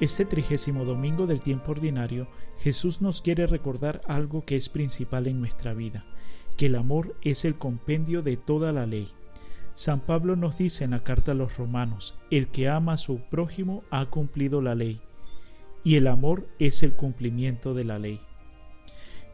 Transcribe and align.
Este 0.00 0.24
trigésimo 0.24 0.84
domingo 0.84 1.28
del 1.28 1.40
tiempo 1.40 1.70
ordinario, 1.70 2.26
Jesús 2.58 3.00
nos 3.00 3.22
quiere 3.22 3.46
recordar 3.46 4.00
algo 4.08 4.44
que 4.44 4.56
es 4.56 4.68
principal 4.68 5.28
en 5.28 5.38
nuestra 5.38 5.72
vida, 5.72 6.04
que 6.56 6.66
el 6.66 6.74
amor 6.74 7.14
es 7.22 7.44
el 7.44 7.54
compendio 7.54 8.20
de 8.20 8.36
toda 8.36 8.72
la 8.72 8.86
ley. 8.86 9.08
San 9.74 10.00
Pablo 10.00 10.34
nos 10.34 10.58
dice 10.58 10.82
en 10.82 10.90
la 10.90 11.04
carta 11.04 11.30
a 11.30 11.34
los 11.34 11.56
romanos, 11.58 12.18
el 12.32 12.48
que 12.48 12.68
ama 12.68 12.94
a 12.94 12.96
su 12.96 13.18
prójimo 13.30 13.84
ha 13.90 14.06
cumplido 14.06 14.60
la 14.60 14.74
ley, 14.74 15.00
y 15.84 15.94
el 15.94 16.08
amor 16.08 16.48
es 16.58 16.82
el 16.82 16.94
cumplimiento 16.94 17.72
de 17.72 17.84
la 17.84 18.00
ley. 18.00 18.20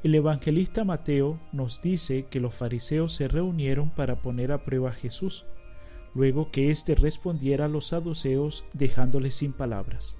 El 0.02 0.14
evangelista 0.14 0.84
Mateo 0.84 1.40
nos 1.52 1.80
dice 1.80 2.26
que 2.30 2.40
los 2.40 2.54
fariseos 2.54 3.14
se 3.14 3.28
reunieron 3.28 3.90
para 3.90 4.20
poner 4.20 4.52
a 4.52 4.62
prueba 4.64 4.90
a 4.90 4.94
Jesús, 4.94 5.46
luego 6.14 6.50
que 6.50 6.70
éste 6.70 6.94
respondiera 6.94 7.64
a 7.64 7.68
los 7.68 7.88
saduceos 7.88 8.66
dejándoles 8.74 9.36
sin 9.36 9.54
palabras. 9.54 10.18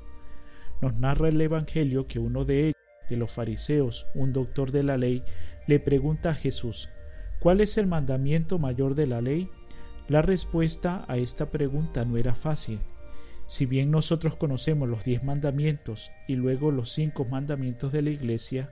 Nos 0.80 0.94
narra 0.94 1.28
el 1.28 1.40
Evangelio 1.40 2.06
que 2.06 2.18
uno 2.18 2.44
de 2.44 2.68
ellos, 2.68 2.76
de 3.08 3.16
los 3.16 3.30
fariseos, 3.30 4.06
un 4.14 4.32
doctor 4.32 4.72
de 4.72 4.82
la 4.82 4.96
ley, 4.96 5.22
le 5.66 5.80
pregunta 5.80 6.30
a 6.30 6.34
Jesús, 6.34 6.88
¿cuál 7.38 7.60
es 7.60 7.76
el 7.76 7.86
mandamiento 7.86 8.58
mayor 8.58 8.94
de 8.94 9.06
la 9.06 9.20
ley? 9.20 9.50
La 10.08 10.22
respuesta 10.22 11.04
a 11.08 11.18
esta 11.18 11.50
pregunta 11.50 12.04
no 12.04 12.16
era 12.16 12.34
fácil. 12.34 12.80
Si 13.46 13.66
bien 13.66 13.90
nosotros 13.90 14.36
conocemos 14.36 14.88
los 14.88 15.04
diez 15.04 15.24
mandamientos 15.24 16.12
y 16.28 16.36
luego 16.36 16.70
los 16.70 16.90
cinco 16.90 17.24
mandamientos 17.24 17.90
de 17.90 18.02
la 18.02 18.10
Iglesia, 18.10 18.70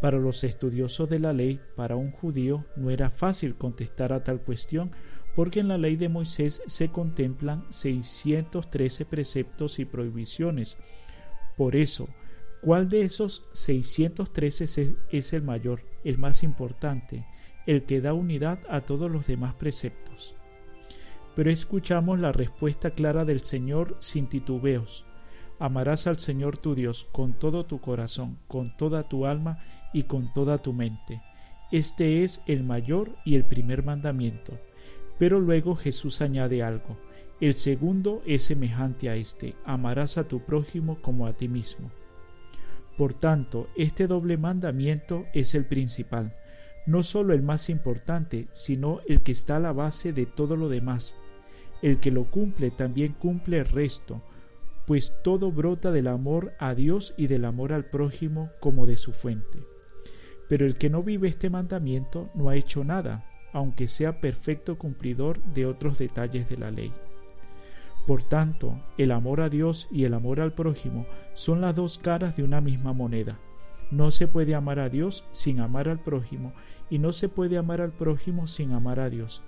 para 0.00 0.18
los 0.18 0.44
estudiosos 0.44 1.08
de 1.10 1.18
la 1.18 1.34
ley, 1.34 1.60
para 1.76 1.96
un 1.96 2.10
judío, 2.10 2.64
no 2.74 2.90
era 2.90 3.10
fácil 3.10 3.54
contestar 3.54 4.12
a 4.12 4.24
tal 4.24 4.40
cuestión, 4.40 4.90
porque 5.36 5.60
en 5.60 5.68
la 5.68 5.78
ley 5.78 5.96
de 5.96 6.08
Moisés 6.08 6.62
se 6.66 6.88
contemplan 6.88 7.64
613 7.70 9.04
preceptos 9.04 9.78
y 9.78 9.84
prohibiciones, 9.84 10.78
por 11.56 11.76
eso, 11.76 12.08
¿cuál 12.62 12.88
de 12.88 13.02
esos 13.02 13.46
613 13.52 14.96
es 15.10 15.32
el 15.32 15.42
mayor, 15.42 15.82
el 16.04 16.18
más 16.18 16.42
importante, 16.42 17.26
el 17.66 17.84
que 17.84 18.00
da 18.00 18.12
unidad 18.12 18.58
a 18.68 18.80
todos 18.80 19.10
los 19.10 19.26
demás 19.26 19.54
preceptos? 19.54 20.34
Pero 21.36 21.50
escuchamos 21.50 22.18
la 22.18 22.32
respuesta 22.32 22.90
clara 22.90 23.24
del 23.24 23.40
Señor 23.40 23.96
sin 24.00 24.28
titubeos. 24.28 25.04
Amarás 25.58 26.06
al 26.06 26.18
Señor 26.18 26.58
tu 26.58 26.74
Dios 26.74 27.06
con 27.12 27.38
todo 27.38 27.64
tu 27.64 27.80
corazón, 27.80 28.38
con 28.48 28.76
toda 28.76 29.08
tu 29.08 29.26
alma 29.26 29.64
y 29.92 30.04
con 30.04 30.32
toda 30.32 30.58
tu 30.58 30.72
mente. 30.72 31.22
Este 31.70 32.24
es 32.24 32.42
el 32.46 32.62
mayor 32.62 33.16
y 33.24 33.34
el 33.34 33.44
primer 33.44 33.84
mandamiento. 33.84 34.58
Pero 35.18 35.40
luego 35.40 35.76
Jesús 35.76 36.20
añade 36.20 36.62
algo 36.62 36.96
el 37.40 37.54
segundo 37.54 38.22
es 38.26 38.44
semejante 38.44 39.10
a 39.10 39.16
este, 39.16 39.54
amarás 39.64 40.18
a 40.18 40.28
tu 40.28 40.40
prójimo 40.40 41.00
como 41.02 41.26
a 41.26 41.32
ti 41.32 41.48
mismo. 41.48 41.90
Por 42.96 43.12
tanto, 43.12 43.68
este 43.76 44.06
doble 44.06 44.36
mandamiento 44.36 45.26
es 45.34 45.54
el 45.54 45.64
principal, 45.64 46.34
no 46.86 47.02
solo 47.02 47.34
el 47.34 47.42
más 47.42 47.70
importante, 47.70 48.46
sino 48.52 49.00
el 49.08 49.22
que 49.22 49.32
está 49.32 49.56
a 49.56 49.60
la 49.60 49.72
base 49.72 50.12
de 50.12 50.26
todo 50.26 50.56
lo 50.56 50.68
demás. 50.68 51.16
El 51.82 51.98
que 51.98 52.10
lo 52.10 52.30
cumple 52.30 52.70
también 52.70 53.14
cumple 53.14 53.58
el 53.58 53.66
resto, 53.66 54.22
pues 54.86 55.16
todo 55.24 55.50
brota 55.50 55.90
del 55.90 56.06
amor 56.06 56.52
a 56.58 56.74
Dios 56.74 57.14
y 57.16 57.26
del 57.26 57.46
amor 57.46 57.72
al 57.72 57.86
prójimo 57.86 58.50
como 58.60 58.86
de 58.86 58.96
su 58.96 59.12
fuente. 59.12 59.58
Pero 60.48 60.66
el 60.66 60.76
que 60.76 60.90
no 60.90 61.02
vive 61.02 61.28
este 61.28 61.50
mandamiento 61.50 62.30
no 62.34 62.48
ha 62.48 62.56
hecho 62.56 62.84
nada, 62.84 63.28
aunque 63.52 63.88
sea 63.88 64.20
perfecto 64.20 64.78
cumplidor 64.78 65.42
de 65.52 65.66
otros 65.66 65.98
detalles 65.98 66.48
de 66.48 66.58
la 66.58 66.70
ley. 66.70 66.92
Por 68.06 68.22
tanto, 68.22 68.78
el 68.98 69.12
amor 69.12 69.40
a 69.40 69.48
Dios 69.48 69.88
y 69.90 70.04
el 70.04 70.12
amor 70.12 70.40
al 70.40 70.52
prójimo 70.52 71.06
son 71.32 71.62
las 71.62 71.74
dos 71.74 71.98
caras 71.98 72.36
de 72.36 72.42
una 72.42 72.60
misma 72.60 72.92
moneda. 72.92 73.38
No 73.90 74.10
se 74.10 74.28
puede 74.28 74.54
amar 74.54 74.78
a 74.78 74.90
Dios 74.90 75.24
sin 75.30 75.60
amar 75.60 75.88
al 75.88 76.00
prójimo 76.00 76.52
y 76.90 76.98
no 76.98 77.12
se 77.12 77.28
puede 77.28 77.56
amar 77.56 77.80
al 77.80 77.92
prójimo 77.92 78.46
sin 78.46 78.72
amar 78.72 79.00
a 79.00 79.08
Dios. 79.08 79.42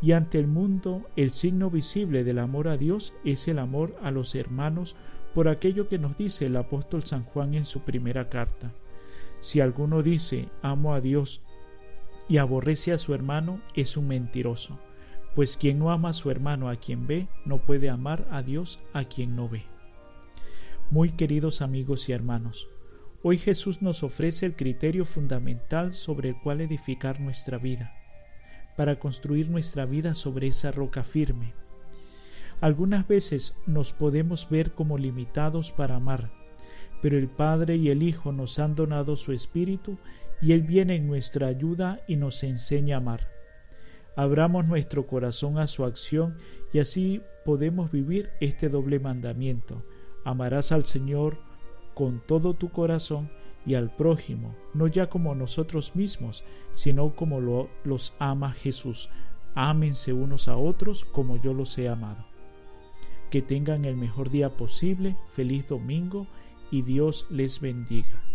Y 0.00 0.12
ante 0.12 0.38
el 0.38 0.46
mundo 0.46 1.06
el 1.16 1.32
signo 1.32 1.70
visible 1.70 2.22
del 2.22 2.38
amor 2.38 2.68
a 2.68 2.76
Dios 2.76 3.14
es 3.24 3.48
el 3.48 3.58
amor 3.58 3.96
a 4.00 4.12
los 4.12 4.36
hermanos 4.36 4.94
por 5.34 5.48
aquello 5.48 5.88
que 5.88 5.98
nos 5.98 6.16
dice 6.16 6.46
el 6.46 6.56
apóstol 6.56 7.04
San 7.04 7.24
Juan 7.24 7.54
en 7.54 7.64
su 7.64 7.80
primera 7.80 8.28
carta. 8.28 8.72
Si 9.40 9.60
alguno 9.60 10.02
dice 10.04 10.48
amo 10.62 10.94
a 10.94 11.00
Dios 11.00 11.42
y 12.28 12.36
aborrece 12.36 12.92
a 12.92 12.98
su 12.98 13.12
hermano, 13.12 13.60
es 13.74 13.96
un 13.96 14.06
mentiroso 14.06 14.78
pues 15.38 15.56
quien 15.56 15.78
no 15.78 15.92
ama 15.92 16.08
a 16.08 16.14
su 16.14 16.32
hermano 16.32 16.68
a 16.68 16.74
quien 16.74 17.06
ve, 17.06 17.28
no 17.44 17.58
puede 17.58 17.90
amar 17.90 18.26
a 18.32 18.42
Dios 18.42 18.80
a 18.92 19.04
quien 19.04 19.36
no 19.36 19.48
ve. 19.48 19.62
Muy 20.90 21.12
queridos 21.12 21.62
amigos 21.62 22.08
y 22.08 22.12
hermanos, 22.12 22.66
hoy 23.22 23.38
Jesús 23.38 23.80
nos 23.80 24.02
ofrece 24.02 24.46
el 24.46 24.56
criterio 24.56 25.04
fundamental 25.04 25.92
sobre 25.92 26.30
el 26.30 26.40
cual 26.40 26.60
edificar 26.60 27.20
nuestra 27.20 27.56
vida, 27.56 27.94
para 28.76 28.98
construir 28.98 29.48
nuestra 29.48 29.86
vida 29.86 30.14
sobre 30.14 30.48
esa 30.48 30.72
roca 30.72 31.04
firme. 31.04 31.54
Algunas 32.60 33.06
veces 33.06 33.56
nos 33.64 33.92
podemos 33.92 34.50
ver 34.50 34.72
como 34.72 34.98
limitados 34.98 35.70
para 35.70 35.94
amar, 35.94 36.32
pero 37.00 37.16
el 37.16 37.28
Padre 37.28 37.76
y 37.76 37.90
el 37.90 38.02
Hijo 38.02 38.32
nos 38.32 38.58
han 38.58 38.74
donado 38.74 39.14
su 39.14 39.32
Espíritu 39.32 39.98
y 40.42 40.50
Él 40.50 40.62
viene 40.62 40.96
en 40.96 41.06
nuestra 41.06 41.46
ayuda 41.46 42.00
y 42.08 42.16
nos 42.16 42.42
enseña 42.42 42.96
a 42.96 42.98
amar 42.98 43.37
abramos 44.18 44.66
nuestro 44.66 45.06
corazón 45.06 45.60
a 45.60 45.68
su 45.68 45.84
acción 45.84 46.38
y 46.72 46.80
así 46.80 47.22
podemos 47.44 47.92
vivir 47.92 48.30
este 48.40 48.68
doble 48.68 48.98
mandamiento. 48.98 49.84
Amarás 50.24 50.72
al 50.72 50.84
Señor 50.86 51.38
con 51.94 52.20
todo 52.26 52.54
tu 52.54 52.70
corazón 52.70 53.30
y 53.64 53.76
al 53.76 53.94
prójimo, 53.94 54.56
no 54.74 54.88
ya 54.88 55.08
como 55.08 55.36
nosotros 55.36 55.94
mismos, 55.94 56.42
sino 56.74 57.14
como 57.14 57.40
lo, 57.40 57.70
los 57.84 58.14
ama 58.18 58.50
Jesús. 58.50 59.08
Ámense 59.54 60.12
unos 60.12 60.48
a 60.48 60.56
otros 60.56 61.04
como 61.04 61.36
yo 61.36 61.54
los 61.54 61.78
he 61.78 61.88
amado. 61.88 62.26
Que 63.30 63.40
tengan 63.40 63.84
el 63.84 63.96
mejor 63.96 64.30
día 64.30 64.56
posible, 64.56 65.16
feliz 65.28 65.68
domingo 65.68 66.26
y 66.72 66.82
Dios 66.82 67.28
les 67.30 67.60
bendiga. 67.60 68.27